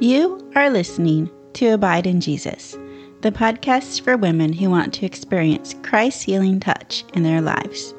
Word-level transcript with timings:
You 0.00 0.50
are 0.56 0.70
listening 0.70 1.30
to 1.52 1.74
Abide 1.74 2.06
in 2.06 2.18
Jesus, 2.18 2.74
the 3.20 3.30
podcast 3.30 4.00
for 4.00 4.16
women 4.16 4.50
who 4.54 4.70
want 4.70 4.94
to 4.94 5.04
experience 5.04 5.74
Christ's 5.82 6.22
healing 6.22 6.58
touch 6.58 7.04
in 7.12 7.22
their 7.22 7.42
lives. 7.42 7.92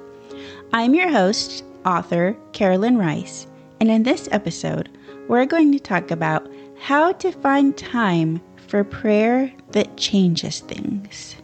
I'm 0.73 0.95
your 0.95 1.11
host, 1.11 1.63
author 1.85 2.35
Carolyn 2.53 2.97
Rice, 2.97 3.45
and 3.79 3.91
in 3.91 4.01
this 4.01 4.27
episode, 4.31 4.89
we're 5.27 5.45
going 5.45 5.71
to 5.73 5.79
talk 5.79 6.09
about 6.09 6.51
how 6.79 7.11
to 7.13 7.31
find 7.31 7.77
time 7.77 8.41
for 8.67 8.83
prayer 8.83 9.53
that 9.71 9.95
changes 9.95 10.61
things. 10.61 11.35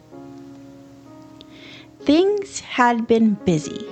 Things 2.00 2.58
had 2.58 3.06
been 3.06 3.34
busy. 3.44 3.86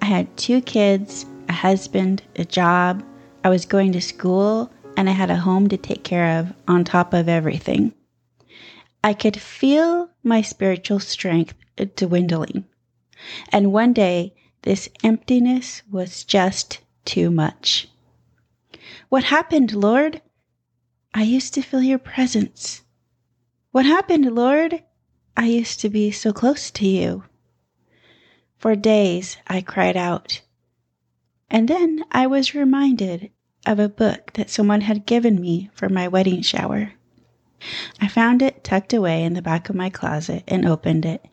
I 0.00 0.06
had 0.06 0.36
two 0.38 0.62
kids, 0.62 1.26
a 1.50 1.52
husband, 1.52 2.22
a 2.36 2.46
job, 2.46 3.04
I 3.44 3.50
was 3.50 3.66
going 3.66 3.92
to 3.92 4.00
school, 4.00 4.70
and 4.96 5.08
I 5.08 5.12
had 5.12 5.30
a 5.30 5.36
home 5.36 5.68
to 5.68 5.76
take 5.76 6.02
care 6.02 6.40
of 6.40 6.54
on 6.66 6.82
top 6.82 7.12
of 7.12 7.28
everything. 7.28 7.92
I 9.04 9.12
could 9.12 9.40
feel 9.40 10.10
my 10.22 10.42
spiritual 10.42 10.98
strength 10.98 11.54
dwindling. 11.96 12.64
And 13.50 13.72
one 13.72 13.92
day, 13.92 14.34
this 14.62 14.88
emptiness 15.04 15.82
was 15.90 16.24
just 16.24 16.80
too 17.04 17.30
much. 17.30 17.88
What 19.08 19.24
happened, 19.24 19.74
Lord? 19.74 20.22
I 21.14 21.22
used 21.22 21.54
to 21.54 21.62
feel 21.62 21.82
your 21.82 21.98
presence. 21.98 22.82
What 23.70 23.86
happened, 23.86 24.34
Lord? 24.34 24.82
I 25.36 25.46
used 25.46 25.80
to 25.80 25.88
be 25.88 26.10
so 26.10 26.32
close 26.32 26.70
to 26.72 26.86
you. 26.86 27.24
For 28.58 28.74
days 28.74 29.36
I 29.46 29.60
cried 29.60 29.96
out. 29.96 30.40
And 31.48 31.68
then 31.68 32.04
I 32.10 32.26
was 32.26 32.54
reminded 32.54 33.30
of 33.66 33.78
a 33.78 33.88
book 33.88 34.32
that 34.34 34.48
someone 34.48 34.82
had 34.82 35.06
given 35.06 35.40
me 35.40 35.68
for 35.74 35.88
my 35.88 36.08
wedding 36.08 36.40
shower. 36.40 36.92
I 38.00 38.08
found 38.08 38.42
it 38.42 38.62
tucked 38.62 38.92
away 38.92 39.24
in 39.24 39.34
the 39.34 39.42
back 39.42 39.68
of 39.68 39.74
my 39.74 39.90
closet 39.90 40.44
and 40.46 40.66
opened 40.66 41.04
it. 41.04 41.24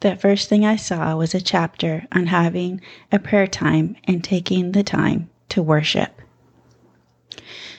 The 0.00 0.16
first 0.16 0.48
thing 0.48 0.64
I 0.64 0.76
saw 0.76 1.14
was 1.16 1.34
a 1.34 1.40
chapter 1.40 2.06
on 2.10 2.26
having 2.26 2.80
a 3.12 3.18
prayer 3.18 3.46
time 3.46 3.96
and 4.04 4.24
taking 4.24 4.72
the 4.72 4.82
time 4.82 5.28
to 5.50 5.62
worship. 5.62 6.22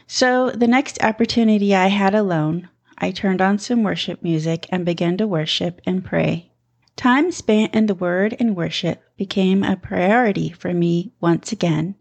So, 0.05 0.51
the 0.51 0.67
next 0.67 1.01
opportunity 1.03 1.73
I 1.73 1.87
had 1.87 2.13
alone, 2.13 2.69
I 2.97 3.09
turned 3.11 3.41
on 3.41 3.57
some 3.57 3.81
worship 3.81 4.21
music 4.21 4.67
and 4.69 4.85
began 4.85 5.17
to 5.17 5.27
worship 5.27 5.81
and 5.85 6.05
pray. 6.05 6.51
Time 6.95 7.31
spent 7.31 7.73
in 7.73 7.87
the 7.87 7.95
Word 7.95 8.35
and 8.39 8.55
worship 8.55 9.01
became 9.17 9.63
a 9.63 9.75
priority 9.75 10.49
for 10.49 10.73
me 10.73 11.13
once 11.19 11.51
again, 11.51 11.95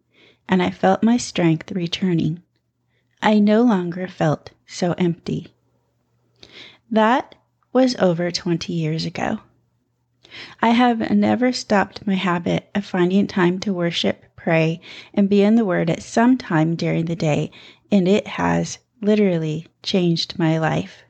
and 0.50 0.60
I 0.60 0.70
felt 0.70 1.04
my 1.04 1.16
strength 1.16 1.70
returning. 1.70 2.42
I 3.22 3.38
no 3.38 3.62
longer 3.62 4.08
felt 4.08 4.50
so 4.66 4.94
empty. 4.98 5.54
That 6.90 7.36
was 7.72 7.94
over 8.00 8.32
20 8.32 8.72
years 8.72 9.04
ago. 9.04 9.38
I 10.60 10.70
have 10.70 11.08
never 11.12 11.52
stopped 11.52 12.04
my 12.04 12.14
habit 12.14 12.68
of 12.74 12.84
finding 12.84 13.28
time 13.28 13.60
to 13.60 13.72
worship, 13.72 14.24
pray, 14.34 14.80
and 15.14 15.28
be 15.28 15.42
in 15.42 15.54
the 15.54 15.64
Word 15.64 15.88
at 15.88 16.02
some 16.02 16.36
time 16.36 16.74
during 16.74 17.04
the 17.04 17.14
day, 17.14 17.52
and 17.92 18.08
it 18.08 18.26
has 18.26 18.78
literally 19.00 19.68
changed 19.84 20.36
my 20.36 20.58
life. 20.58 21.04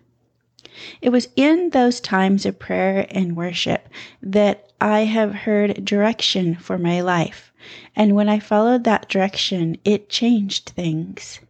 It 1.01 1.11
was 1.11 1.29
in 1.35 1.71
those 1.71 1.99
times 2.01 2.45
of 2.45 2.59
prayer 2.59 3.07
and 3.11 3.37
worship 3.37 3.89
that 4.23 4.71
I 4.83 5.01
have 5.01 5.35
heard 5.35 5.85
direction 5.85 6.57
for 6.57 6.77
my 6.77 7.01
life 7.01 7.50
and 7.95 8.15
when 8.15 8.29
I 8.29 8.39
followed 8.39 8.85
that 8.85 9.09
direction, 9.09 9.77
it 9.85 10.09
changed 10.09 10.71
things. 10.71 11.41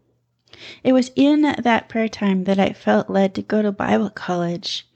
It 0.84 0.92
was 0.92 1.10
in 1.16 1.42
that 1.42 1.88
prayer 1.88 2.08
time 2.08 2.44
that 2.44 2.58
I 2.58 2.72
felt 2.72 3.08
led 3.08 3.34
to 3.34 3.42
go 3.42 3.62
to 3.62 3.72
Bible 3.72 4.10
college. 4.10 4.86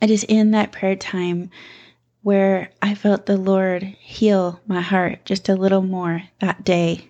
It 0.00 0.10
is 0.10 0.24
in 0.24 0.50
that 0.52 0.72
prayer 0.72 0.96
time 0.96 1.50
where 2.22 2.70
I 2.80 2.94
felt 2.94 3.26
the 3.26 3.36
Lord 3.36 3.82
heal 3.82 4.60
my 4.66 4.80
heart 4.80 5.24
just 5.24 5.48
a 5.48 5.54
little 5.54 5.82
more 5.82 6.22
that 6.40 6.64
day. 6.64 7.08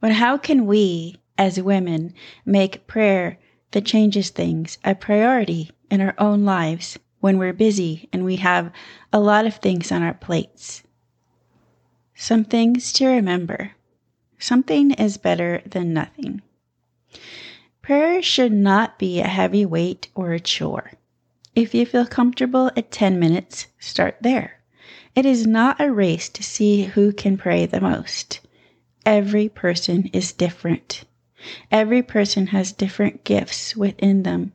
But 0.00 0.12
how 0.12 0.38
can 0.38 0.66
we, 0.66 1.16
as 1.36 1.60
women, 1.60 2.14
make 2.46 2.86
prayer 2.86 3.38
that 3.72 3.84
changes 3.84 4.30
things 4.30 4.78
a 4.84 4.94
priority 4.94 5.70
in 5.90 6.00
our 6.00 6.14
own 6.18 6.44
lives 6.44 6.98
when 7.20 7.36
we're 7.38 7.52
busy 7.52 8.08
and 8.12 8.24
we 8.24 8.36
have 8.36 8.72
a 9.12 9.20
lot 9.20 9.46
of 9.46 9.56
things 9.56 9.92
on 9.92 10.02
our 10.02 10.14
plates? 10.14 10.82
Some 12.22 12.44
things 12.44 12.92
to 12.92 13.06
remember. 13.06 13.72
Something 14.38 14.90
is 14.90 15.16
better 15.16 15.62
than 15.64 15.94
nothing. 15.94 16.42
Prayer 17.80 18.20
should 18.20 18.52
not 18.52 18.98
be 18.98 19.20
a 19.20 19.26
heavy 19.26 19.64
weight 19.64 20.08
or 20.14 20.32
a 20.34 20.38
chore. 20.38 20.92
If 21.54 21.74
you 21.74 21.86
feel 21.86 22.04
comfortable 22.04 22.70
at 22.76 22.90
10 22.90 23.18
minutes, 23.18 23.68
start 23.78 24.18
there. 24.20 24.60
It 25.14 25.24
is 25.24 25.46
not 25.46 25.80
a 25.80 25.90
race 25.90 26.28
to 26.28 26.42
see 26.42 26.82
who 26.82 27.14
can 27.14 27.38
pray 27.38 27.64
the 27.64 27.80
most. 27.80 28.40
Every 29.06 29.48
person 29.48 30.10
is 30.12 30.30
different. 30.34 31.04
Every 31.72 32.02
person 32.02 32.48
has 32.48 32.70
different 32.70 33.24
gifts 33.24 33.74
within 33.74 34.24
them. 34.24 34.52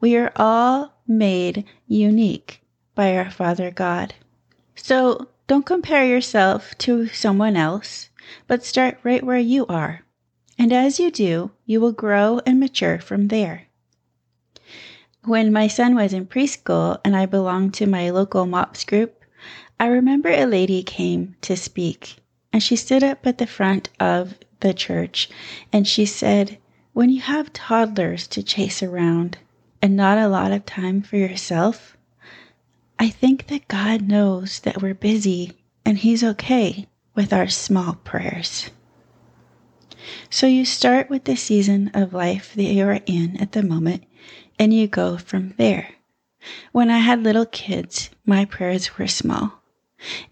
We 0.00 0.16
are 0.16 0.32
all 0.34 0.94
made 1.06 1.66
unique 1.86 2.62
by 2.94 3.14
our 3.18 3.30
Father 3.30 3.70
God. 3.70 4.14
So 4.74 5.28
don't 5.46 5.66
compare 5.66 6.04
yourself 6.04 6.76
to 6.78 7.06
someone 7.08 7.56
else, 7.56 8.10
but 8.46 8.64
start 8.64 8.98
right 9.02 9.22
where 9.22 9.38
you 9.38 9.66
are. 9.66 10.02
And 10.58 10.72
as 10.72 10.98
you 10.98 11.10
do, 11.10 11.52
you 11.64 11.80
will 11.80 11.92
grow 11.92 12.40
and 12.44 12.58
mature 12.58 12.98
from 12.98 13.28
there. 13.28 13.64
When 15.24 15.52
my 15.52 15.68
son 15.68 15.94
was 15.94 16.12
in 16.12 16.26
preschool 16.26 17.00
and 17.04 17.16
I 17.16 17.26
belonged 17.26 17.74
to 17.74 17.86
my 17.86 18.10
local 18.10 18.46
MOPS 18.46 18.84
group, 18.84 19.24
I 19.78 19.86
remember 19.86 20.30
a 20.30 20.46
lady 20.46 20.82
came 20.82 21.36
to 21.42 21.56
speak 21.56 22.16
and 22.52 22.62
she 22.62 22.76
stood 22.76 23.04
up 23.04 23.26
at 23.26 23.38
the 23.38 23.46
front 23.46 23.90
of 24.00 24.38
the 24.60 24.72
church 24.72 25.28
and 25.72 25.86
she 25.86 26.06
said, 26.06 26.58
When 26.92 27.10
you 27.10 27.20
have 27.20 27.52
toddlers 27.52 28.26
to 28.28 28.42
chase 28.42 28.82
around 28.82 29.38
and 29.82 29.96
not 29.96 30.18
a 30.18 30.28
lot 30.28 30.52
of 30.52 30.64
time 30.64 31.02
for 31.02 31.16
yourself, 31.16 31.95
I 32.98 33.10
think 33.10 33.48
that 33.48 33.68
God 33.68 34.02
knows 34.02 34.60
that 34.60 34.80
we're 34.80 34.94
busy 34.94 35.52
and 35.84 35.98
He's 35.98 36.24
okay 36.24 36.88
with 37.14 37.32
our 37.32 37.48
small 37.48 37.94
prayers. 37.94 38.70
So 40.30 40.46
you 40.46 40.64
start 40.64 41.10
with 41.10 41.24
the 41.24 41.36
season 41.36 41.90
of 41.94 42.14
life 42.14 42.54
that 42.54 42.62
you 42.62 42.86
are 42.86 43.00
in 43.06 43.36
at 43.38 43.52
the 43.52 43.62
moment 43.62 44.04
and 44.58 44.72
you 44.72 44.86
go 44.86 45.18
from 45.18 45.54
there. 45.58 45.94
When 46.72 46.90
I 46.90 46.98
had 46.98 47.22
little 47.22 47.46
kids, 47.46 48.10
my 48.24 48.44
prayers 48.44 48.96
were 48.98 49.08
small. 49.08 49.62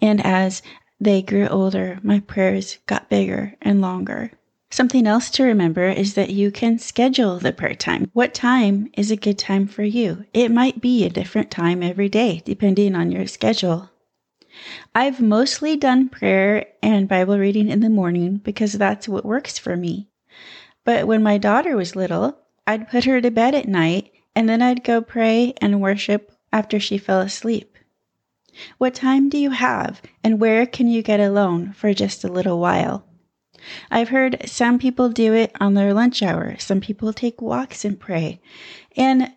And 0.01 0.25
as 0.25 0.63
they 1.01 1.23
grew 1.23 1.49
older, 1.49 1.99
my 2.03 2.21
prayers 2.21 2.79
got 2.87 3.11
bigger 3.11 3.55
and 3.61 3.81
longer. 3.81 4.31
Something 4.71 5.07
else 5.07 5.31
to 5.31 5.45
remember 5.45 5.89
is 5.89 6.15
that 6.15 6.31
you 6.31 6.51
can 6.51 6.79
schedule 6.79 7.39
the 7.39 7.53
prayer 7.53 7.75
time. 7.75 8.11
What 8.13 8.35
time 8.35 8.91
is 8.97 9.11
a 9.11 9.17
good 9.17 9.39
time 9.39 9.67
for 9.67 9.85
you? 9.85 10.25
It 10.35 10.51
might 10.51 10.81
be 10.81 11.05
a 11.05 11.11
different 11.11 11.51
time 11.51 11.83
every 11.83 12.09
day, 12.09 12.43
depending 12.45 12.95
on 12.95 13.13
your 13.13 13.27
schedule. 13.27 13.91
I've 14.95 15.21
mostly 15.21 15.77
done 15.77 16.09
prayer 16.09 16.67
and 16.83 17.09
Bible 17.09 17.39
reading 17.39 17.69
in 17.69 17.81
the 17.81 17.91
morning 17.91 18.39
because 18.39 18.73
that's 18.73 19.09
what 19.09 19.25
works 19.25 19.59
for 19.59 19.77
me. 19.77 20.09
But 20.85 21.07
when 21.07 21.23
my 21.23 21.39
daughter 21.39 21.77
was 21.77 21.97
little, 21.97 22.39
I'd 22.67 22.89
put 22.89 23.05
her 23.05 23.21
to 23.21 23.31
bed 23.31 23.55
at 23.55 23.69
night 23.69 24.13
and 24.35 24.49
then 24.49 24.63
I'd 24.63 24.85
go 24.85 25.01
pray 25.01 25.55
and 25.61 25.81
worship 25.81 26.33
after 26.53 26.79
she 26.79 26.99
fell 26.99 27.21
asleep. 27.21 27.77
What 28.79 28.95
time 28.95 29.29
do 29.29 29.39
you 29.39 29.51
have 29.51 30.01
and 30.23 30.41
where 30.41 30.67
can 30.67 30.87
you 30.89 31.03
get 31.03 31.21
alone 31.21 31.73
for 31.73 31.93
just 31.93 32.23
a 32.23 32.33
little 32.33 32.61
while? 32.61 33.05
I've 33.91 34.09
heard 34.09 34.43
some 34.47 34.79
people 34.79 35.09
do 35.09 35.33
it 35.33 35.53
on 35.61 35.75
their 35.75 35.95
lunch 35.95 36.23
hour. 36.23 36.57
Some 36.59 36.81
people 36.81 37.13
take 37.13 37.41
walks 37.41 37.85
and 37.85 37.99
pray. 37.99 38.41
And 38.97 39.33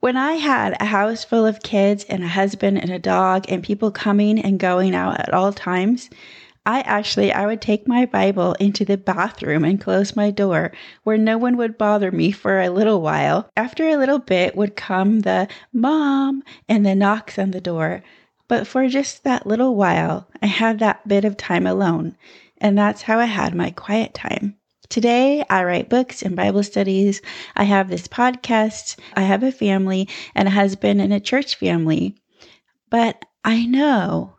when 0.00 0.16
I 0.16 0.34
had 0.34 0.76
a 0.80 0.84
house 0.84 1.24
full 1.24 1.46
of 1.46 1.62
kids 1.62 2.04
and 2.04 2.22
a 2.22 2.28
husband 2.28 2.78
and 2.78 2.90
a 2.90 2.98
dog 2.98 3.46
and 3.48 3.62
people 3.62 3.90
coming 3.90 4.38
and 4.38 4.58
going 4.58 4.94
out 4.94 5.18
at 5.20 5.32
all 5.32 5.52
times, 5.52 6.10
I 6.66 6.80
actually 6.80 7.32
I 7.32 7.46
would 7.46 7.60
take 7.60 7.86
my 7.86 8.06
Bible 8.06 8.54
into 8.54 8.84
the 8.84 8.96
bathroom 8.96 9.64
and 9.64 9.80
close 9.80 10.16
my 10.16 10.32
door 10.32 10.72
where 11.04 11.16
no 11.16 11.38
one 11.38 11.56
would 11.56 11.78
bother 11.78 12.10
me 12.10 12.32
for 12.32 12.60
a 12.60 12.70
little 12.70 13.00
while. 13.00 13.48
After 13.56 13.88
a 13.88 13.96
little 13.96 14.18
bit 14.18 14.56
would 14.56 14.74
come 14.74 15.20
the 15.20 15.46
mom 15.72 16.42
and 16.68 16.84
the 16.84 16.96
knocks 16.96 17.38
on 17.38 17.52
the 17.52 17.60
door. 17.60 18.02
But 18.48 18.66
for 18.66 18.88
just 18.88 19.24
that 19.24 19.46
little 19.46 19.76
while, 19.76 20.28
I 20.42 20.46
had 20.46 20.80
that 20.80 21.06
bit 21.06 21.24
of 21.24 21.36
time 21.36 21.66
alone. 21.66 22.16
And 22.58 22.76
that's 22.76 23.02
how 23.02 23.18
I 23.18 23.26
had 23.26 23.54
my 23.54 23.70
quiet 23.70 24.14
time. 24.14 24.56
Today, 24.88 25.44
I 25.50 25.64
write 25.64 25.88
books 25.88 26.22
and 26.22 26.36
Bible 26.36 26.62
studies. 26.62 27.20
I 27.56 27.64
have 27.64 27.88
this 27.88 28.06
podcast. 28.06 28.96
I 29.14 29.22
have 29.22 29.42
a 29.42 29.50
family 29.50 30.08
and 30.34 30.46
a 30.46 30.52
husband 30.52 31.00
and 31.00 31.12
a 31.12 31.20
church 31.20 31.56
family. 31.56 32.16
But 32.88 33.24
I 33.44 33.66
know 33.66 34.36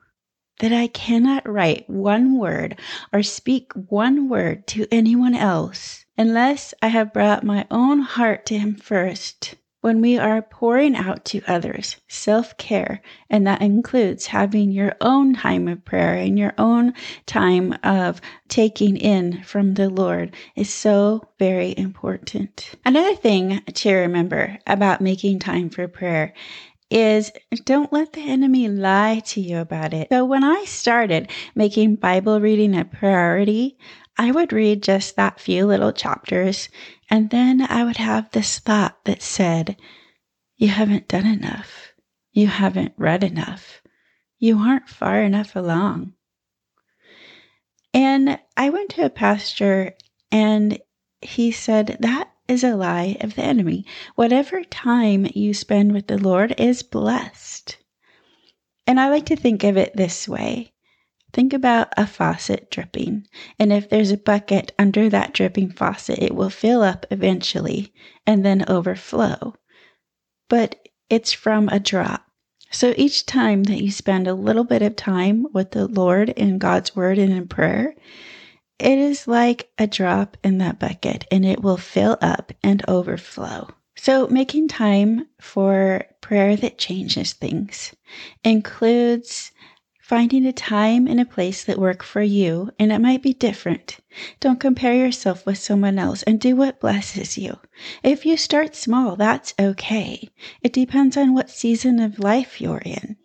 that 0.59 0.71
I 0.71 0.87
cannot 0.87 1.47
write 1.47 1.89
one 1.89 2.37
word 2.37 2.79
or 3.13 3.23
speak 3.23 3.71
one 3.73 4.29
word 4.29 4.65
to 4.67 4.87
anyone 4.91 5.35
else 5.35 6.05
unless 6.17 6.73
I 6.81 6.87
have 6.87 7.13
brought 7.13 7.43
my 7.43 7.67
own 7.69 7.99
heart 7.99 8.45
to 8.47 8.57
Him 8.57 8.75
first. 8.75 9.55
When 9.81 10.01
we 10.01 10.18
are 10.18 10.41
pouring 10.41 10.95
out 10.95 11.24
to 11.25 11.41
others, 11.47 11.97
self 12.07 12.57
care, 12.57 13.01
and 13.29 13.45
that 13.45 13.62
includes 13.62 14.25
having 14.25 14.71
your 14.71 14.95
own 15.01 15.35
time 15.35 15.68
of 15.68 15.85
prayer 15.85 16.15
and 16.15 16.38
your 16.38 16.53
own 16.57 16.94
time 17.27 17.77
of 17.83 18.19
taking 18.47 18.97
in 18.97 19.44
from 19.44 19.75
the 19.75 19.89
Lord, 19.89 20.35
is 20.56 20.74
so 20.74 21.29
very 21.38 21.75
important. 21.77 22.71
Another 22.85 23.15
thing 23.15 23.62
to 23.62 23.94
remember 23.94 24.57
about 24.65 25.00
making 25.00 25.39
time 25.39 25.69
for 25.69 25.88
prayer 25.88 26.33
is 26.89 27.31
don't 27.65 27.91
let 27.91 28.13
the 28.13 28.30
enemy 28.30 28.68
lie 28.69 29.19
to 29.25 29.41
you 29.41 29.57
about 29.57 29.94
it. 29.94 30.07
So 30.09 30.25
when 30.25 30.44
I 30.44 30.63
started 30.65 31.30
making 31.53 31.95
Bible 31.95 32.39
reading 32.39 32.75
a 32.75 32.85
priority, 32.85 33.77
I 34.19 34.31
would 34.31 34.51
read 34.51 34.81
just 34.81 35.15
that 35.15 35.39
few 35.39 35.67
little 35.67 35.91
chapters, 35.91 36.69
and 37.09 37.29
then 37.29 37.61
I 37.61 37.83
would 37.83 37.97
have 37.97 38.31
this 38.31 38.57
thought 38.57 39.05
that 39.05 39.21
said, 39.21 39.77
You 40.55 40.69
haven't 40.69 41.07
done 41.07 41.27
enough. 41.27 41.93
You 42.31 42.47
haven't 42.47 42.93
read 42.97 43.23
enough. 43.23 43.81
You 44.39 44.57
aren't 44.57 44.89
far 44.89 45.21
enough 45.21 45.55
along. 45.55 46.13
And 47.93 48.39
I 48.55 48.69
went 48.69 48.89
to 48.91 49.05
a 49.05 49.09
pastor, 49.09 49.93
and 50.31 50.79
he 51.21 51.51
said, 51.51 51.97
That 51.99 52.31
is 52.47 52.63
a 52.63 52.75
lie 52.75 53.17
of 53.21 53.35
the 53.35 53.43
enemy. 53.43 53.85
Whatever 54.15 54.63
time 54.63 55.27
you 55.35 55.53
spend 55.53 55.93
with 55.93 56.07
the 56.07 56.17
Lord 56.17 56.59
is 56.59 56.81
blessed. 56.81 57.77
And 58.87 58.99
I 58.99 59.09
like 59.09 59.25
to 59.27 59.35
think 59.35 59.63
of 59.63 59.77
it 59.77 59.95
this 59.95 60.27
way 60.27 60.71
think 61.37 61.53
about 61.53 61.93
a 61.95 62.07
faucet 62.07 62.71
dripping. 62.71 63.27
And 63.59 63.71
if 63.71 63.91
there's 63.91 64.09
a 64.09 64.17
bucket 64.17 64.71
under 64.79 65.07
that 65.09 65.35
dripping 65.35 65.69
faucet, 65.69 66.17
it 66.17 66.33
will 66.33 66.49
fill 66.49 66.81
up 66.81 67.05
eventually 67.11 67.93
and 68.25 68.43
then 68.43 68.65
overflow. 68.67 69.53
But 70.49 70.89
it's 71.11 71.31
from 71.33 71.69
a 71.69 71.79
drop. 71.79 72.25
So 72.71 72.95
each 72.97 73.27
time 73.27 73.65
that 73.65 73.83
you 73.83 73.91
spend 73.91 74.27
a 74.27 74.33
little 74.33 74.63
bit 74.63 74.81
of 74.81 74.95
time 74.95 75.45
with 75.53 75.69
the 75.71 75.87
Lord 75.87 76.29
in 76.29 76.57
God's 76.57 76.95
Word 76.95 77.19
and 77.19 77.31
in 77.31 77.47
prayer, 77.47 77.93
it 78.79 78.97
is 78.97 79.27
like 79.27 79.69
a 79.77 79.85
drop 79.85 80.37
in 80.43 80.57
that 80.57 80.79
bucket 80.79 81.27
and 81.29 81.45
it 81.45 81.61
will 81.61 81.77
fill 81.77 82.17
up 82.19 82.51
and 82.63 82.83
overflow. 82.87 83.69
So, 83.95 84.27
making 84.27 84.69
time 84.69 85.27
for 85.39 86.03
prayer 86.19 86.55
that 86.55 86.79
changes 86.79 87.33
things 87.33 87.95
includes 88.43 89.51
finding 90.07 90.45
a 90.45 90.54
time 90.54 91.06
and 91.06 91.19
a 91.19 91.25
place 91.25 91.65
that 91.65 91.77
work 91.77 92.01
for 92.01 92.21
you, 92.21 92.71
and 92.80 92.94
it 92.94 93.00
might 93.00 93.21
be 93.21 93.33
different. 93.33 93.98
Don't 94.39 94.57
compare 94.57 94.94
yourself 94.95 95.45
with 95.45 95.57
someone 95.57 96.00
else 96.00 96.24
and 96.24 96.39
do 96.39 96.56
what 96.56 96.80
blesses 96.80 97.38
you. 97.38 97.59
If 98.04 98.25
you 98.25 98.38
start 98.38 98.74
small, 98.74 99.18
that's 99.18 99.54
okay. 99.59 100.30
It 100.62 100.71
depends 100.71 101.18
on 101.18 101.33
what 101.33 101.50
season 101.50 102.00
of 102.00 102.19
life 102.19 102.62
you're 102.62 102.81
in. 102.86 103.18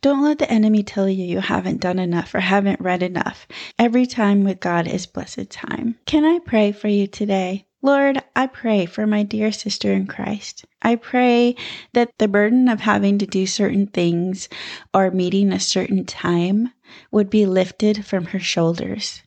Don't 0.00 0.24
let 0.24 0.40
the 0.40 0.50
enemy 0.50 0.82
tell 0.82 1.08
you 1.08 1.24
you 1.24 1.38
haven't 1.38 1.80
done 1.80 2.00
enough 2.00 2.34
or 2.34 2.40
haven't 2.40 2.80
read 2.80 3.04
enough. 3.04 3.46
Every 3.78 4.04
time 4.04 4.42
with 4.42 4.58
God 4.58 4.88
is 4.88 5.06
blessed 5.06 5.50
time. 5.50 6.00
Can 6.04 6.24
I 6.24 6.40
pray 6.40 6.72
for 6.72 6.88
you 6.88 7.06
today? 7.06 7.67
Lord, 7.80 8.22
I 8.34 8.48
pray 8.48 8.86
for 8.86 9.06
my 9.06 9.22
dear 9.22 9.52
sister 9.52 9.92
in 9.92 10.06
Christ. 10.08 10.64
I 10.82 10.96
pray 10.96 11.54
that 11.92 12.10
the 12.18 12.26
burden 12.26 12.68
of 12.68 12.80
having 12.80 13.18
to 13.18 13.26
do 13.26 13.46
certain 13.46 13.86
things 13.86 14.48
or 14.92 15.12
meeting 15.12 15.52
a 15.52 15.60
certain 15.60 16.04
time 16.04 16.72
would 17.12 17.30
be 17.30 17.46
lifted 17.46 18.04
from 18.04 18.26
her 18.26 18.40
shoulders. 18.40 19.22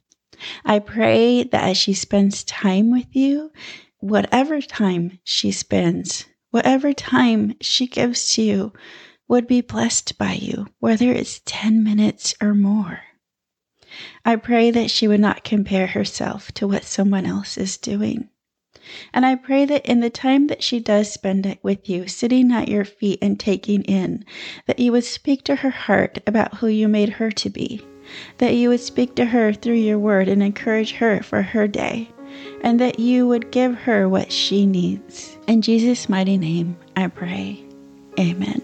I 0.65 0.79
pray 0.79 1.43
that 1.43 1.63
as 1.63 1.77
she 1.77 1.93
spends 1.93 2.43
time 2.43 2.91
with 2.91 3.15
you, 3.15 3.53
whatever 3.99 4.59
time 4.59 5.19
she 5.23 5.51
spends, 5.51 6.25
whatever 6.49 6.91
time 6.91 7.55
she 7.61 7.87
gives 7.87 8.33
to 8.33 8.41
you, 8.41 8.73
would 9.29 9.47
be 9.47 9.61
blessed 9.61 10.17
by 10.17 10.33
you, 10.33 10.67
whether 10.79 11.09
it's 11.09 11.41
10 11.45 11.85
minutes 11.85 12.35
or 12.41 12.53
more. 12.53 12.99
I 14.25 14.35
pray 14.35 14.71
that 14.71 14.91
she 14.91 15.07
would 15.07 15.21
not 15.21 15.45
compare 15.45 15.87
herself 15.87 16.51
to 16.53 16.67
what 16.67 16.83
someone 16.83 17.25
else 17.25 17.57
is 17.57 17.77
doing. 17.77 18.27
And 19.13 19.25
I 19.25 19.35
pray 19.35 19.65
that 19.65 19.85
in 19.85 19.99
the 19.99 20.09
time 20.09 20.47
that 20.47 20.63
she 20.63 20.79
does 20.79 21.11
spend 21.11 21.45
it 21.45 21.59
with 21.61 21.89
you, 21.89 22.07
sitting 22.07 22.51
at 22.51 22.69
your 22.69 22.85
feet 22.85 23.19
and 23.21 23.39
taking 23.39 23.83
in, 23.83 24.25
that 24.65 24.79
you 24.79 24.91
would 24.91 25.03
speak 25.03 25.43
to 25.45 25.55
her 25.57 25.69
heart 25.69 26.19
about 26.25 26.57
who 26.57 26.67
you 26.67 26.87
made 26.87 27.09
her 27.09 27.31
to 27.31 27.49
be, 27.49 27.85
that 28.37 28.55
you 28.55 28.69
would 28.69 28.79
speak 28.79 29.15
to 29.15 29.25
her 29.25 29.53
through 29.53 29.75
your 29.75 29.99
word 29.99 30.27
and 30.27 30.41
encourage 30.41 30.93
her 30.93 31.21
for 31.21 31.41
her 31.41 31.67
day, 31.67 32.09
and 32.63 32.79
that 32.79 32.99
you 32.99 33.27
would 33.27 33.51
give 33.51 33.75
her 33.75 34.07
what 34.07 34.31
she 34.31 34.65
needs. 34.65 35.37
In 35.47 35.61
Jesus' 35.61 36.09
mighty 36.09 36.37
name, 36.37 36.77
I 36.95 37.07
pray. 37.07 37.63
Amen. 38.19 38.61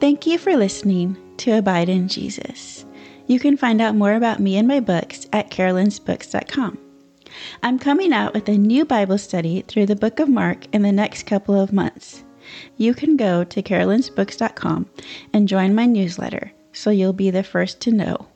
Thank 0.00 0.26
you 0.26 0.38
for 0.38 0.56
listening 0.56 1.16
to 1.38 1.52
Abide 1.52 1.88
in 1.88 2.08
Jesus. 2.08 2.84
You 3.26 3.40
can 3.40 3.56
find 3.56 3.80
out 3.80 3.94
more 3.94 4.14
about 4.14 4.40
me 4.40 4.56
and 4.56 4.68
my 4.68 4.80
books 4.80 5.26
at 5.32 5.50
carolynsbooks.com. 5.50 6.83
I'm 7.62 7.78
coming 7.78 8.12
out 8.12 8.34
with 8.34 8.48
a 8.48 8.58
new 8.58 8.84
Bible 8.84 9.18
study 9.18 9.62
through 9.62 9.86
the 9.86 9.96
book 9.96 10.20
of 10.20 10.28
Mark 10.28 10.66
in 10.74 10.82
the 10.82 10.92
next 10.92 11.24
couple 11.24 11.58
of 11.58 11.72
months. 11.72 12.24
You 12.76 12.94
can 12.94 13.16
go 13.16 13.44
to 13.44 13.62
carolynsbooks.com 13.62 14.90
and 15.32 15.48
join 15.48 15.74
my 15.74 15.86
newsletter 15.86 16.52
so 16.72 16.90
you'll 16.90 17.12
be 17.12 17.30
the 17.30 17.42
first 17.42 17.80
to 17.80 17.92
know 17.92 18.26